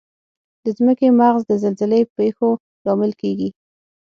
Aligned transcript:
د 0.63 0.65
ځمکې 0.77 1.07
مغز 1.19 1.41
د 1.47 1.51
زلزلې 1.63 2.01
پېښو 2.17 2.49
لامل 2.85 3.11
کیږي. 3.21 3.49